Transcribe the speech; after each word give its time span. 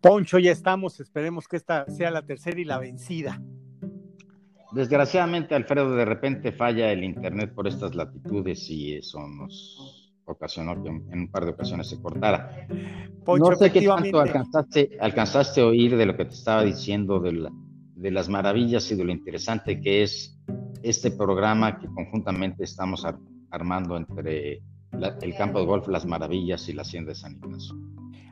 Poncho, 0.00 0.38
ya 0.38 0.52
estamos, 0.52 0.98
esperemos 1.00 1.46
que 1.46 1.56
esta 1.56 1.84
sea 1.88 2.10
la 2.10 2.22
tercera 2.22 2.58
y 2.58 2.64
la 2.64 2.78
vencida. 2.78 3.40
Desgraciadamente, 4.72 5.54
Alfredo, 5.54 5.94
de 5.94 6.04
repente 6.04 6.52
falla 6.52 6.92
el 6.92 7.04
Internet 7.04 7.52
por 7.54 7.66
estas 7.66 7.94
latitudes 7.94 8.70
y 8.70 8.94
eso 8.94 9.18
nos 9.26 10.12
ocasionó 10.24 10.80
que 10.82 10.88
en 10.88 11.20
un 11.20 11.30
par 11.30 11.44
de 11.44 11.50
ocasiones 11.50 11.88
se 11.88 12.00
cortara. 12.00 12.66
Poncho, 13.24 13.50
no 13.50 13.56
sé 13.56 13.72
qué 13.72 13.82
tanto 13.82 14.20
alcanzaste, 14.20 14.96
alcanzaste 15.00 15.60
a 15.60 15.66
oír 15.66 15.96
de 15.96 16.06
lo 16.06 16.16
que 16.16 16.24
te 16.24 16.34
estaba 16.34 16.62
diciendo 16.62 17.18
de, 17.18 17.48
de 17.96 18.10
las 18.10 18.28
maravillas 18.28 18.90
y 18.92 18.94
de 18.94 19.04
lo 19.04 19.12
interesante 19.12 19.80
que 19.80 20.02
es 20.02 20.38
este 20.82 21.10
programa 21.10 21.78
que 21.78 21.88
conjuntamente 21.88 22.64
estamos 22.64 23.04
armando 23.50 23.96
entre 23.96 24.62
el 24.92 25.34
campo 25.36 25.58
de 25.58 25.66
golf 25.66 25.88
Las 25.88 26.06
Maravillas 26.06 26.68
y 26.68 26.72
la 26.72 26.82
Hacienda 26.82 27.10
de 27.10 27.16
San 27.16 27.32
Ignacio. 27.32 27.74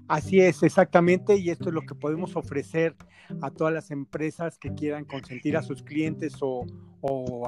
Así 0.08 0.40
es, 0.40 0.62
exactamente, 0.62 1.36
y 1.36 1.50
esto 1.50 1.68
es 1.68 1.74
lo 1.74 1.82
que 1.82 1.94
podemos 1.94 2.34
ofrecer 2.34 2.96
a 3.42 3.50
todas 3.50 3.74
las 3.74 3.90
empresas 3.90 4.58
que 4.58 4.72
quieran 4.72 5.04
consentir 5.04 5.54
a 5.54 5.62
sus 5.62 5.82
clientes 5.82 6.34
o, 6.40 6.64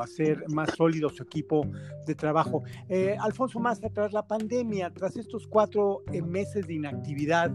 hacer 0.00 0.44
más 0.48 0.70
sólido 0.76 1.08
su 1.08 1.22
equipo 1.24 1.66
de 2.06 2.14
trabajo. 2.14 2.62
Eh, 2.88 3.16
Alfonso 3.18 3.58
Maza, 3.58 3.88
tras 3.90 4.12
la 4.12 4.26
pandemia, 4.26 4.90
tras 4.90 5.16
estos 5.16 5.46
cuatro 5.46 6.04
eh, 6.12 6.22
meses 6.22 6.68
de 6.68 6.74
inactividad, 6.74 7.50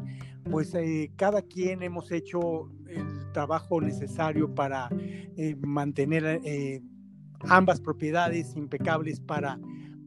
pues 0.51 0.73
eh, 0.75 1.11
cada 1.15 1.41
quien 1.41 1.83
hemos 1.83 2.11
hecho 2.11 2.69
el 2.89 3.31
trabajo 3.31 3.79
necesario 3.79 4.53
para 4.53 4.89
mantener 5.59 6.41
ambas 7.41 7.79
propiedades 7.79 8.55
impecables 8.55 9.19
para 9.19 9.57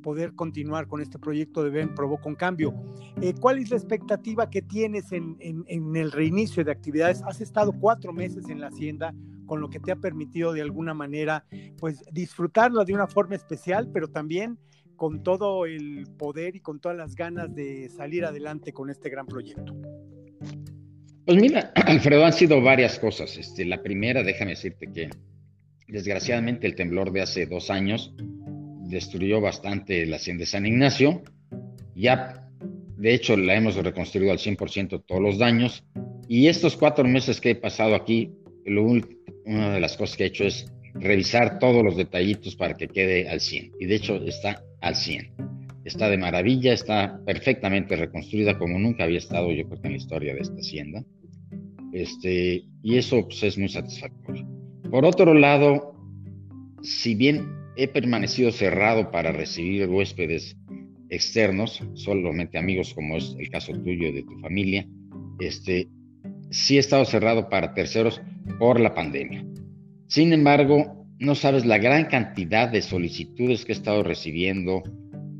poder 0.08 0.34
continuar 0.34 0.88
con 0.88 1.02
este 1.02 1.18
proyecto 1.18 1.62
de 1.62 1.68
Ben 1.68 1.94
Provoca 1.94 2.30
un 2.30 2.34
Cambio. 2.34 2.72
Eh, 3.20 3.34
¿Cuál 3.38 3.58
es 3.58 3.68
la 3.68 3.76
expectativa 3.76 4.48
que 4.48 4.62
tienes 4.62 5.12
en, 5.12 5.36
el 5.68 6.12
reinicio 6.12 6.64
de 6.64 6.72
actividades? 6.72 7.20
Has 7.24 7.42
estado 7.42 7.74
cuatro 7.78 8.14
meses 8.14 8.48
en 8.48 8.58
la 8.58 8.68
hacienda, 8.68 9.12
con 9.44 9.60
lo 9.60 9.68
que 9.68 9.80
te 9.80 9.92
ha 9.92 9.96
permitido 9.96 10.54
de 10.54 10.62
alguna 10.62 10.94
manera 10.94 11.44
pues 11.76 12.02
disfrutarla 12.10 12.86
de 12.86 12.94
una 12.94 13.06
forma 13.06 13.34
especial, 13.34 13.90
pero 13.92 14.08
también 14.08 14.58
con 14.96 15.22
todo 15.22 15.66
el 15.66 16.06
poder 16.16 16.56
y 16.56 16.60
con 16.60 16.80
todas 16.80 16.96
las 16.96 17.14
ganas 17.14 17.54
de 17.54 17.90
salir 17.90 18.24
adelante 18.24 18.72
con 18.72 18.88
este 18.88 19.10
gran 19.10 19.26
proyecto. 19.26 19.76
Pues 21.26 21.38
mira, 21.38 21.70
Alfredo, 21.86 22.24
han 22.24 22.32
sido 22.32 22.62
varias 22.62 22.98
cosas. 22.98 23.36
Este, 23.36 23.66
la 23.66 23.82
primera, 23.82 24.22
déjame 24.22 24.52
decirte 24.52 24.90
que 24.90 25.10
desgraciadamente 25.86 26.66
el 26.66 26.76
temblor 26.76 27.12
de 27.12 27.20
hace 27.20 27.44
dos 27.44 27.68
años 27.68 28.14
destruyó 28.88 29.40
bastante 29.40 30.04
la 30.06 30.16
hacienda 30.16 30.42
de 30.42 30.46
San 30.46 30.66
Ignacio. 30.66 31.22
Ya, 31.94 32.48
de 32.96 33.14
hecho, 33.14 33.36
la 33.36 33.54
hemos 33.54 33.76
reconstruido 33.76 34.32
al 34.32 34.38
100% 34.38 35.04
todos 35.06 35.22
los 35.22 35.38
daños. 35.38 35.84
Y 36.28 36.48
estos 36.48 36.76
cuatro 36.76 37.04
meses 37.04 37.40
que 37.40 37.50
he 37.50 37.54
pasado 37.54 37.94
aquí, 37.94 38.32
una 39.44 39.72
de 39.72 39.80
las 39.80 39.96
cosas 39.96 40.16
que 40.16 40.24
he 40.24 40.26
hecho 40.26 40.44
es 40.44 40.70
revisar 40.94 41.58
todos 41.58 41.84
los 41.84 41.96
detallitos 41.96 42.56
para 42.56 42.74
que 42.74 42.88
quede 42.88 43.28
al 43.28 43.40
100. 43.40 43.72
Y 43.78 43.86
de 43.86 43.94
hecho 43.94 44.16
está 44.24 44.62
al 44.80 44.94
100. 44.94 45.32
Está 45.84 46.10
de 46.10 46.18
maravilla, 46.18 46.72
está 46.72 47.20
perfectamente 47.24 47.96
reconstruida 47.96 48.58
como 48.58 48.78
nunca 48.78 49.04
había 49.04 49.18
estado 49.18 49.50
yo 49.52 49.66
creo 49.68 49.80
en 49.84 49.92
la 49.92 49.96
historia 49.96 50.34
de 50.34 50.40
esta 50.40 50.56
hacienda. 50.56 51.04
Este, 51.92 52.64
y 52.82 52.96
eso 52.96 53.22
pues, 53.24 53.42
es 53.42 53.56
muy 53.56 53.68
satisfactorio. 53.68 54.46
Por 54.90 55.04
otro 55.04 55.32
lado, 55.34 55.94
si 56.82 57.14
bien 57.14 57.57
he 57.78 57.86
permanecido 57.86 58.50
cerrado 58.50 59.12
para 59.12 59.30
recibir 59.30 59.88
huéspedes 59.88 60.56
externos, 61.10 61.80
solamente 61.94 62.58
amigos 62.58 62.92
como 62.92 63.16
es 63.16 63.36
el 63.38 63.48
caso 63.50 63.72
tuyo 63.72 64.12
de 64.12 64.24
tu 64.24 64.36
familia. 64.40 64.84
Este, 65.38 65.86
sí 66.50 66.76
he 66.76 66.80
estado 66.80 67.04
cerrado 67.04 67.48
para 67.48 67.74
terceros 67.74 68.20
por 68.58 68.80
la 68.80 68.94
pandemia. 68.94 69.46
Sin 70.08 70.32
embargo, 70.32 71.06
no 71.20 71.36
sabes 71.36 71.64
la 71.64 71.78
gran 71.78 72.06
cantidad 72.06 72.68
de 72.68 72.82
solicitudes 72.82 73.64
que 73.64 73.70
he 73.70 73.76
estado 73.76 74.02
recibiendo 74.02 74.82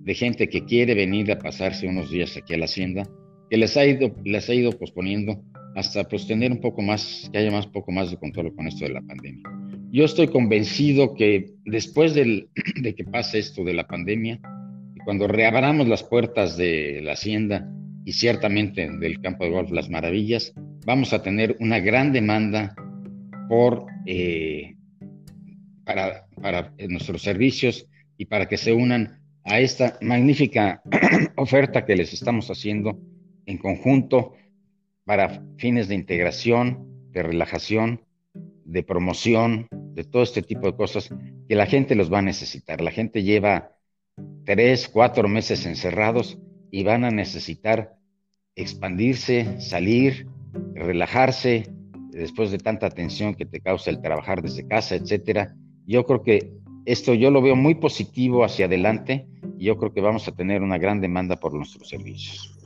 de 0.05 0.15
gente 0.15 0.49
que 0.49 0.65
quiere 0.65 0.95
venir 0.95 1.33
a 1.33 1.41
pasarse 1.41 1.89
unos 1.89 2.09
días 2.09 2.37
aquí 2.37 2.55
a 2.55 2.59
la 2.59 2.67
hacienda, 2.67 3.03
que 3.51 3.57
les 3.57 3.77
ha 3.77 3.85
ido, 3.85 4.15
les 4.25 4.49
ha 4.49 4.55
ido 4.55 4.71
posponiendo 4.79 5.43
hasta 5.75 6.05
pues 6.05 6.29
tener 6.29 6.53
un 6.53 6.61
poco 6.61 6.83
más, 6.83 7.29
que 7.33 7.39
haya 7.39 7.51
más 7.51 7.67
poco 7.67 7.91
más 7.91 8.13
de 8.13 8.17
control 8.17 8.55
con 8.55 8.69
esto 8.69 8.85
de 8.85 8.93
la 8.93 9.03
pandemia. 9.03 9.58
Yo 9.91 10.05
estoy 10.05 10.29
convencido 10.29 11.15
que 11.15 11.55
después 11.65 12.15
de 12.15 12.95
que 12.95 13.05
pase 13.05 13.39
esto 13.39 13.65
de 13.65 13.73
la 13.73 13.87
pandemia, 13.87 14.39
cuando 15.05 15.27
reabramos 15.27 15.89
las 15.89 16.03
puertas 16.03 16.59
de 16.59 17.01
la 17.03 17.13
hacienda 17.13 17.67
y 18.05 18.13
ciertamente 18.13 18.87
del 18.99 19.21
campo 19.21 19.45
de 19.45 19.51
golf 19.51 19.71
Las 19.71 19.89
Maravillas, 19.89 20.53
vamos 20.85 21.15
a 21.15 21.23
tener 21.23 21.57
una 21.61 21.79
gran 21.79 22.13
demanda 22.13 22.75
por, 23.49 23.87
eh, 24.05 24.75
para, 25.85 26.27
para 26.41 26.75
nuestros 26.89 27.23
servicios 27.23 27.87
y 28.19 28.27
para 28.27 28.47
que 28.47 28.59
se 28.59 28.75
unan 28.75 29.23
a 29.45 29.61
esta 29.61 29.97
magnífica 30.03 30.83
oferta 31.37 31.87
que 31.87 31.97
les 31.97 32.13
estamos 32.13 32.51
haciendo 32.51 33.01
en 33.47 33.57
conjunto 33.57 34.35
para 35.05 35.43
fines 35.57 35.89
de 35.89 35.95
integración, 35.95 36.87
de 37.13 37.23
relajación, 37.23 38.03
de 38.69 38.83
promoción, 38.83 39.67
de 39.99 40.05
todo 40.05 40.23
este 40.23 40.43
tipo 40.43 40.69
de 40.69 40.77
cosas 40.77 41.13
que 41.49 41.57
la 41.57 41.67
gente 41.67 41.97
los 41.97 42.13
va 42.13 42.21
a 42.21 42.23
necesitar. 42.23 42.81
La 42.81 42.93
gente 42.93 43.25
lleva 43.25 43.73
tres, 44.45 44.89
cuatro 44.89 45.27
meses 45.27 45.67
encerrados 45.67 46.39
y 46.71 46.85
van 46.85 47.05
a 47.05 47.11
necesitar 47.11 47.97
expandirse, 48.55 49.61
salir, 49.61 50.29
relajarse 50.73 51.65
después 52.13 52.53
de 52.53 52.59
tanta 52.59 52.91
tensión 52.91 53.35
que 53.35 53.45
te 53.45 53.59
causa 53.59 53.91
el 53.91 54.01
trabajar 54.01 54.41
desde 54.41 54.69
casa, 54.69 54.95
etcétera. 54.95 55.57
Yo 55.85 56.07
creo 56.07 56.23
que 56.23 56.53
esto 56.87 57.13
yo 57.15 57.33
lo 57.33 57.43
veo 57.43 57.57
muy 57.57 57.75
positivo 57.75 58.45
hacia 58.45 58.67
adelante 58.67 59.27
y 59.59 59.65
yo 59.65 59.79
creo 59.79 59.93
que 59.93 60.01
vamos 60.01 60.29
a 60.29 60.33
tener 60.33 60.63
una 60.63 60.79
gran 60.79 61.01
demanda 61.01 61.41
por 61.41 61.55
nuestros 61.55 61.89
servicios. 61.89 62.57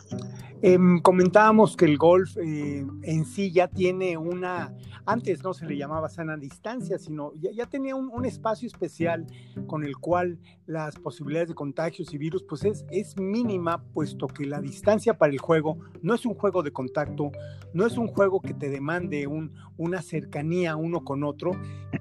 Em, 0.64 1.00
comentábamos 1.00 1.76
que 1.76 1.86
el 1.86 1.98
golf 1.98 2.36
eh, 2.36 2.86
en 3.02 3.24
sí 3.24 3.50
ya 3.50 3.66
tiene 3.66 4.16
una, 4.16 4.72
antes 5.04 5.42
no 5.42 5.54
se 5.54 5.66
le 5.66 5.76
llamaba 5.76 6.08
sana 6.08 6.36
distancia, 6.36 7.00
sino 7.00 7.32
ya, 7.34 7.66
tenía 7.66 7.96
un, 7.96 8.24
espacio 8.24 8.68
especial 8.68 9.26
con 9.66 9.82
el 9.82 9.96
cual 9.96 10.38
las 10.66 10.94
posibilidades 11.00 11.48
de 11.48 11.56
contagios 11.56 12.14
y 12.14 12.18
virus 12.18 12.44
pues 12.44 12.64
es, 12.64 12.84
es 12.92 13.18
mínima, 13.18 13.82
puesto 13.92 14.28
que 14.28 14.46
la 14.46 14.60
distancia 14.60 15.18
para 15.18 15.32
el 15.32 15.40
juego 15.40 15.78
no 16.00 16.14
es 16.14 16.24
un 16.24 16.34
juego 16.34 16.62
de 16.62 16.70
contacto, 16.70 17.32
no 17.74 17.84
es 17.84 17.98
un 17.98 18.06
juego 18.06 18.40
que 18.40 18.54
te 18.54 18.70
demande 18.70 19.26
un, 19.26 19.52
una 19.76 20.00
cercanía 20.00 20.76
uno 20.76 21.02
con 21.02 21.24
otro, 21.24 21.50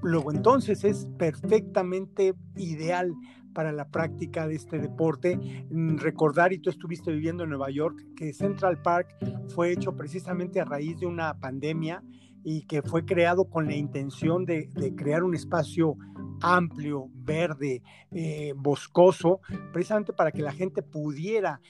luego 0.04 0.32
entonces 0.32 0.84
es 0.84 1.08
perfectamente 1.18 2.36
ideal 2.56 3.12
para 3.54 3.72
la 3.72 3.88
práctica 3.90 4.48
de 4.48 4.56
este 4.56 4.80
deporte. 4.80 5.38
Mm, 5.70 5.98
recordar, 5.98 6.54
y 6.54 6.60
tú 6.60 6.70
estuviste 6.70 7.12
viviendo 7.12 7.44
en 7.44 7.50
Nueva 7.50 7.70
York, 7.70 8.04
que 8.16 8.34
Central 8.34 8.82
Park 8.82 9.16
fue 9.50 9.72
hecho 9.72 9.96
precisamente 9.96 10.60
a 10.60 10.66
raíz 10.66 11.00
de 11.00 11.06
una 11.06 11.40
pandemia 11.40 12.04
y 12.44 12.64
que 12.64 12.82
fue 12.82 13.06
creado 13.06 13.46
con 13.46 13.68
la 13.68 13.76
intención 13.76 14.46
de, 14.46 14.70
crear 14.96 15.24
un 15.24 15.36
espacio 15.36 15.96
amplio, 16.42 17.08
verde, 17.14 17.84
eh, 18.12 18.54
boscoso, 18.56 19.42
precisamente 19.72 20.12
para 20.12 20.32
que 20.32 20.42
la 20.42 20.52
gente 20.52 20.82
pudiera 20.82 21.62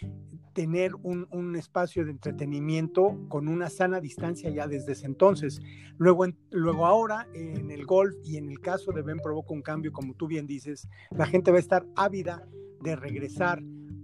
tener 0.54 0.94
un, 1.04 1.56
espacio 1.56 2.06
de 2.06 2.12
entretenimiento 2.12 3.18
con 3.28 3.48
una 3.48 3.70
sana 3.70 4.00
distancia 4.00 4.50
ya 4.50 4.68
desde 4.68 4.94
ese 4.94 5.06
entonces. 5.06 5.62
Luego, 5.98 6.26
luego 6.50 6.86
ahora 6.86 7.28
en 7.34 7.72
el 7.72 7.86
golf 7.86 8.16
y 8.24 8.38
en 8.38 8.50
el 8.50 8.60
caso 8.60 8.92
de 8.92 9.02
Ben 9.02 9.20
Provoca 9.20 9.54
un 9.54 9.62
cambio, 9.62 9.92
como 9.92 10.14
tú 10.14 10.28
bien 10.28 10.48
dices, 10.48 10.88
la 11.12 11.26
gente 11.26 11.52
va 11.52 11.58
a 11.58 11.62
estar 11.62 11.86
ávida 11.96 12.48
de 12.82 12.96
regresar 12.96 13.62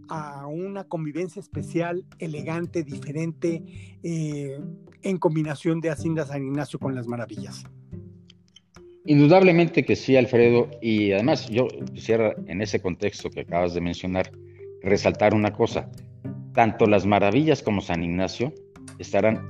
a 0.09 0.47
una 0.47 0.83
convivencia 0.85 1.39
especial, 1.39 2.05
elegante, 2.19 2.83
diferente, 2.83 3.63
eh, 4.03 4.59
en 5.01 5.17
combinación 5.17 5.81
de 5.81 5.89
Hacienda 5.89 6.25
San 6.25 6.43
Ignacio 6.43 6.79
con 6.79 6.95
las 6.95 7.07
maravillas. 7.07 7.63
Indudablemente 9.05 9.85
que 9.85 9.95
sí, 9.95 10.17
Alfredo, 10.17 10.69
y 10.81 11.13
además 11.13 11.47
yo 11.49 11.67
quisiera 11.93 12.35
en 12.47 12.61
ese 12.61 12.81
contexto 12.81 13.29
que 13.29 13.41
acabas 13.41 13.73
de 13.73 13.81
mencionar 13.81 14.31
resaltar 14.81 15.33
una 15.33 15.53
cosa 15.53 15.89
tanto 16.57 16.87
las 16.87 17.05
maravillas 17.05 17.61
como 17.61 17.81
San 17.81 18.03
Ignacio 18.03 18.51
estarán 18.97 19.45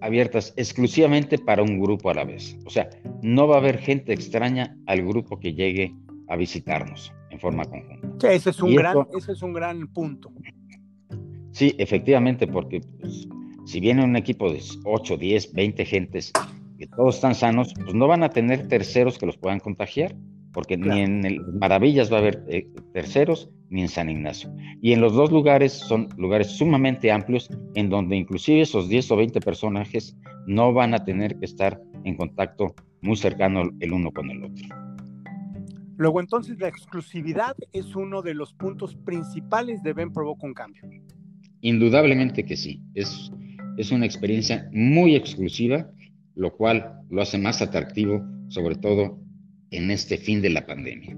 abiertas 0.00 0.54
exclusivamente 0.56 1.38
para 1.38 1.64
un 1.64 1.80
grupo 1.80 2.10
a 2.10 2.14
la 2.14 2.22
vez. 2.22 2.56
O 2.66 2.70
sea, 2.70 2.88
no 3.20 3.48
va 3.48 3.56
a 3.56 3.58
haber 3.58 3.78
gente 3.78 4.12
extraña 4.12 4.76
al 4.86 5.04
grupo 5.04 5.40
que 5.40 5.54
llegue 5.54 5.92
a 6.28 6.36
visitarnos 6.36 7.12
en 7.30 7.40
forma 7.40 7.64
conjunta. 7.64 8.30
ese, 8.30 8.50
es 8.50 8.62
un 8.62 8.76
gran, 8.76 8.96
ese 9.18 9.32
es 9.32 9.42
un 9.42 9.52
gran 9.52 9.88
punto. 9.88 10.30
Sí, 11.50 11.74
efectivamente, 11.78 12.46
porque 12.46 12.80
pues, 13.00 13.26
si 13.64 13.80
viene 13.80 14.04
un 14.04 14.14
equipo 14.14 14.52
de 14.52 14.62
8, 14.84 15.16
10, 15.16 15.52
20 15.52 15.84
gentes 15.84 16.32
que 16.78 16.86
todos 16.86 17.16
están 17.16 17.34
sanos, 17.34 17.74
pues 17.74 17.92
no 17.92 18.06
van 18.06 18.22
a 18.22 18.28
tener 18.28 18.68
terceros 18.68 19.18
que 19.18 19.26
los 19.26 19.36
puedan 19.36 19.58
contagiar. 19.58 20.14
Porque 20.52 20.76
ni 20.76 21.00
en 21.00 21.58
Maravillas 21.58 22.12
va 22.12 22.16
a 22.16 22.20
haber 22.20 22.44
eh, 22.48 22.68
terceros, 22.92 23.50
ni 23.70 23.82
en 23.82 23.88
San 23.88 24.10
Ignacio. 24.10 24.54
Y 24.82 24.92
en 24.92 25.00
los 25.00 25.14
dos 25.14 25.32
lugares 25.32 25.72
son 25.72 26.08
lugares 26.18 26.48
sumamente 26.48 27.10
amplios, 27.10 27.48
en 27.74 27.88
donde 27.88 28.16
inclusive 28.16 28.60
esos 28.60 28.88
10 28.88 29.10
o 29.12 29.16
20 29.16 29.40
personajes 29.40 30.16
no 30.46 30.72
van 30.72 30.94
a 30.94 31.04
tener 31.04 31.38
que 31.38 31.46
estar 31.46 31.80
en 32.04 32.16
contacto 32.16 32.74
muy 33.00 33.16
cercano 33.16 33.62
el 33.80 33.92
uno 33.92 34.10
con 34.10 34.30
el 34.30 34.44
otro. 34.44 34.66
Luego 35.96 36.20
entonces 36.20 36.58
la 36.58 36.68
exclusividad 36.68 37.54
es 37.72 37.94
uno 37.94 38.22
de 38.22 38.34
los 38.34 38.52
puntos 38.54 38.94
principales 38.94 39.82
de 39.82 39.92
Ven 39.92 40.12
Provoca 40.12 40.46
un 40.46 40.54
Cambio. 40.54 40.82
Indudablemente 41.60 42.44
que 42.44 42.56
sí, 42.56 42.82
es, 42.94 43.30
es 43.76 43.92
una 43.92 44.04
experiencia 44.04 44.68
muy 44.72 45.14
exclusiva, 45.14 45.88
lo 46.34 46.52
cual 46.56 47.00
lo 47.08 47.22
hace 47.22 47.38
más 47.38 47.62
atractivo, 47.62 48.20
sobre 48.48 48.74
todo 48.76 49.18
en 49.72 49.90
este 49.90 50.18
fin 50.18 50.40
de 50.40 50.50
la 50.50 50.64
pandemia 50.64 51.16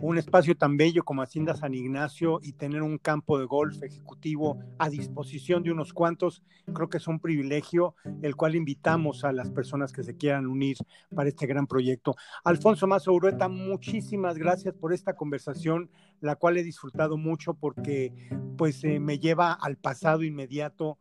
un 0.00 0.16
espacio 0.16 0.56
tan 0.56 0.76
bello 0.76 1.02
como 1.04 1.22
Hacienda 1.22 1.56
San 1.56 1.74
Ignacio 1.74 2.38
y 2.40 2.52
tener 2.52 2.82
un 2.82 2.98
campo 2.98 3.38
de 3.38 3.46
golf 3.46 3.82
ejecutivo 3.82 4.58
a 4.78 4.88
disposición 4.88 5.64
de 5.64 5.72
unos 5.72 5.92
cuantos, 5.92 6.42
creo 6.72 6.88
que 6.88 6.98
es 6.98 7.08
un 7.08 7.18
privilegio 7.18 7.96
el 8.22 8.36
cual 8.36 8.54
invitamos 8.54 9.24
a 9.24 9.32
las 9.32 9.50
personas 9.50 9.92
que 9.92 10.04
se 10.04 10.16
quieran 10.16 10.46
unir 10.46 10.76
para 11.14 11.28
este 11.28 11.46
gran 11.46 11.66
proyecto. 11.66 12.14
Alfonso 12.44 12.86
Mazo 12.86 13.12
Urueta, 13.12 13.48
muchísimas 13.48 14.38
gracias 14.38 14.74
por 14.74 14.92
esta 14.92 15.16
conversación, 15.16 15.90
la 16.20 16.36
cual 16.36 16.58
he 16.58 16.62
disfrutado 16.62 17.16
mucho 17.16 17.54
porque 17.54 18.12
pues 18.56 18.84
eh, 18.84 19.00
me 19.00 19.18
lleva 19.18 19.52
al 19.52 19.78
pasado 19.78 20.22
inmediato 20.22 20.98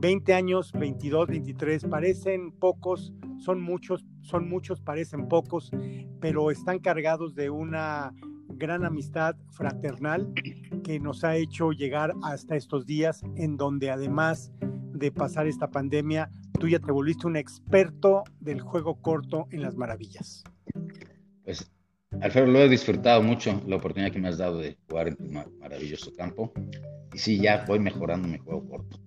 20 0.00 0.34
años, 0.34 0.72
22, 0.72 1.28
23, 1.28 1.84
parecen 1.84 2.52
pocos, 2.52 3.12
son 3.38 3.60
muchos, 3.60 4.06
son 4.20 4.48
muchos, 4.48 4.80
parecen 4.80 5.28
pocos, 5.28 5.70
pero 6.20 6.50
están 6.50 6.78
cargados 6.78 7.34
de 7.34 7.50
una 7.50 8.14
gran 8.48 8.84
amistad 8.84 9.36
fraternal 9.50 10.32
que 10.84 11.00
nos 11.00 11.24
ha 11.24 11.36
hecho 11.36 11.72
llegar 11.72 12.12
hasta 12.22 12.56
estos 12.56 12.86
días 12.86 13.22
en 13.36 13.56
donde 13.56 13.90
además 13.90 14.52
de 14.92 15.10
pasar 15.10 15.46
esta 15.46 15.70
pandemia, 15.70 16.30
tú 16.58 16.68
ya 16.68 16.78
te 16.78 16.92
volviste 16.92 17.26
un 17.26 17.36
experto 17.36 18.24
del 18.38 18.60
juego 18.60 19.00
corto 19.00 19.46
en 19.50 19.62
las 19.62 19.76
maravillas. 19.76 20.44
Pues, 21.44 21.70
Alfredo, 22.20 22.46
lo 22.48 22.58
he 22.58 22.68
disfrutado 22.68 23.22
mucho 23.22 23.62
la 23.66 23.76
oportunidad 23.76 24.12
que 24.12 24.18
me 24.18 24.28
has 24.28 24.38
dado 24.38 24.58
de 24.58 24.76
jugar 24.88 25.08
en 25.08 25.16
tu 25.16 25.24
maravilloso 25.58 26.12
campo. 26.12 26.52
Y 27.14 27.18
sí, 27.18 27.40
ya 27.40 27.64
voy 27.66 27.78
mejorando 27.78 28.28
mi 28.28 28.38
juego 28.38 28.68
corto. 28.68 28.99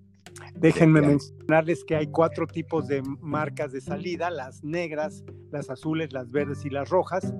Déjenme 0.63 1.01
mencionarles 1.01 1.83
que 1.83 1.94
hay 1.94 2.07
cuatro 2.07 2.48
tipos 2.48 2.88
de 2.88 3.04
marcas 3.19 3.74
de 3.74 3.81
salida, 3.81 4.31
las 4.31 4.63
negras, 4.63 5.21
las 5.51 5.69
azules, 5.69 6.13
las 6.13 6.31
verdes 6.31 6.63
y 6.63 6.69
las 6.69 6.89
rojas. 6.89 7.33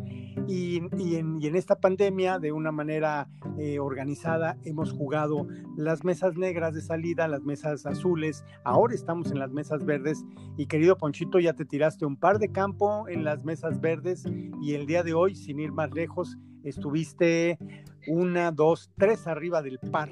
Y, 0.46 0.82
en, 1.16 1.56
esta 1.56 1.80
pandemia, 1.80 2.38
de 2.38 2.52
una 2.52 2.74
manera 2.74 3.30
eh, 3.58 3.80
organizada, 3.80 4.58
hemos 4.66 4.92
jugado 4.92 5.48
las 5.78 6.04
mesas 6.04 6.36
negras 6.36 6.74
de 6.74 6.82
salida, 6.82 7.30
las 7.30 7.44
mesas 7.44 7.86
azules, 7.86 8.44
ahora 8.66 8.94
estamos 8.94 9.32
en 9.32 9.40
las 9.40 9.52
mesas 9.52 9.86
verdes. 9.86 10.22
Y 10.58 10.66
querido 10.66 10.98
Ponchito, 10.98 11.40
ya 11.40 11.54
te 11.54 11.64
tiraste 11.64 12.06
un 12.06 12.18
par 12.18 12.40
de 12.40 12.52
campo 12.52 13.08
en 13.08 13.24
las 13.24 13.46
mesas 13.46 13.80
verdes 13.80 14.26
y 14.62 14.74
el 14.74 14.86
día 14.86 15.02
de 15.02 15.14
hoy, 15.14 15.36
sin 15.36 15.62
ir 15.62 15.72
más 15.72 15.94
lejos, 15.94 16.38
estuviste 16.66 17.58
una, 18.06 18.52
dos, 18.52 18.92
tres 18.98 19.28
arriba 19.28 19.62
del 19.62 19.80
par 19.80 20.10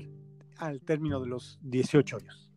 al 0.59 0.79
término 0.79 1.19
de 1.19 1.27
los 1.27 1.59
18 1.63 2.15
hoyos. 2.15 2.50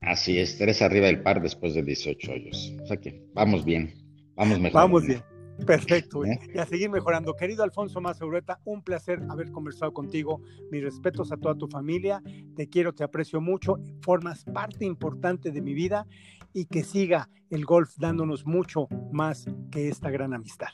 Así 0.00 0.38
es, 0.38 0.56
tres 0.56 0.80
arriba 0.80 1.06
del 1.06 1.22
par 1.22 1.42
después 1.42 1.74
de 1.74 1.82
18 1.82 2.32
hoyos. 2.32 2.74
O 2.82 2.86
sea 2.86 2.96
que 2.96 3.22
vamos 3.34 3.64
bien, 3.64 3.94
vamos 4.34 4.58
mejor. 4.58 4.80
Vamos 4.80 5.06
bien. 5.06 5.22
Perfecto, 5.66 6.24
¿Eh? 6.24 6.38
y 6.54 6.58
a 6.58 6.64
seguir 6.64 6.88
mejorando. 6.88 7.34
Querido 7.36 7.62
Alfonso 7.62 8.00
Mazaureta, 8.00 8.60
un 8.64 8.82
placer 8.82 9.20
haber 9.28 9.50
conversado 9.50 9.92
contigo. 9.92 10.40
Mis 10.70 10.82
respetos 10.82 11.32
a 11.32 11.36
toda 11.36 11.54
tu 11.54 11.68
familia. 11.68 12.22
Te 12.56 12.68
quiero, 12.68 12.94
te 12.94 13.04
aprecio 13.04 13.42
mucho. 13.42 13.76
Formas 14.00 14.44
parte 14.44 14.86
importante 14.86 15.50
de 15.50 15.60
mi 15.60 15.74
vida 15.74 16.06
y 16.54 16.64
que 16.64 16.82
siga 16.82 17.28
el 17.50 17.66
golf 17.66 17.90
dándonos 17.98 18.46
mucho 18.46 18.88
más 19.12 19.44
que 19.70 19.88
esta 19.88 20.10
gran 20.10 20.32
amistad. 20.32 20.68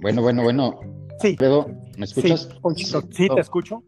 Bueno, 0.00 0.22
bueno, 0.22 0.42
bueno. 0.42 0.80
Sí. 1.20 1.36
¿Me 1.96 2.04
escuchas? 2.04 2.48
Sí, 3.10 3.28
te 3.28 3.40
escucho. 3.40 3.82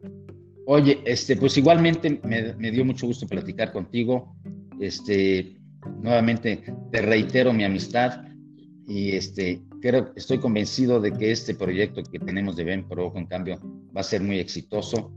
Oye, 0.66 1.00
este, 1.04 1.36
pues 1.36 1.56
igualmente 1.56 2.20
me, 2.24 2.70
dio 2.70 2.84
mucho 2.84 3.06
gusto 3.06 3.26
platicar 3.26 3.72
contigo. 3.72 4.34
Este, 4.80 5.56
nuevamente 6.02 6.62
te 6.92 7.02
reitero 7.02 7.52
mi 7.52 7.64
amistad 7.64 8.24
y 8.86 9.12
este, 9.12 9.62
creo, 9.80 10.12
estoy 10.14 10.38
convencido 10.38 11.00
de 11.00 11.12
que 11.12 11.32
este 11.32 11.54
proyecto 11.54 12.02
que 12.02 12.18
tenemos 12.18 12.56
de 12.56 12.64
Ben 12.64 12.86
Pro, 12.86 13.12
en 13.16 13.26
cambio, 13.26 13.58
va 13.96 14.00
a 14.00 14.04
ser 14.04 14.22
muy 14.22 14.38
exitoso 14.38 15.10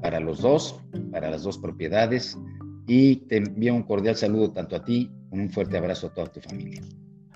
para 0.00 0.20
los 0.20 0.40
dos, 0.40 0.80
para 1.10 1.30
las 1.30 1.42
dos 1.42 1.58
propiedades. 1.58 2.38
Y 2.86 3.16
te 3.26 3.38
envío 3.38 3.74
un 3.74 3.82
cordial 3.82 4.16
saludo 4.16 4.52
tanto 4.52 4.76
a 4.76 4.84
ti 4.84 5.10
como 5.28 5.42
un 5.42 5.50
fuerte 5.50 5.76
abrazo 5.76 6.06
a 6.06 6.14
toda 6.14 6.28
tu 6.28 6.40
familia. 6.40 6.82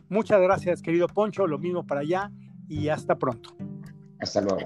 Muchas 0.09 0.41
gracias, 0.41 0.81
querido 0.83 1.09
Poncho. 1.09 1.47
Lo 1.47 1.59
mismo 1.59 1.87
para 1.87 2.01
allá 2.01 2.31
y 2.69 2.89
hasta 2.89 3.17
pronto. 3.17 3.51
Hasta 4.19 4.41
luego. 4.41 4.61